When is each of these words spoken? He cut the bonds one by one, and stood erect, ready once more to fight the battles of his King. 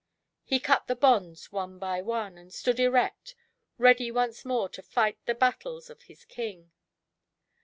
He 0.43 0.59
cut 0.59 0.87
the 0.87 0.95
bonds 0.95 1.51
one 1.51 1.77
by 1.77 2.01
one, 2.01 2.35
and 2.35 2.51
stood 2.51 2.79
erect, 2.79 3.35
ready 3.77 4.09
once 4.09 4.43
more 4.43 4.67
to 4.69 4.81
fight 4.81 5.23
the 5.27 5.35
battles 5.35 5.91
of 5.91 6.01
his 6.01 6.25
King. 6.25 6.71